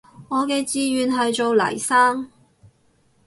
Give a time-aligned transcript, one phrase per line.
[0.29, 2.27] 我嘅志願係做黎生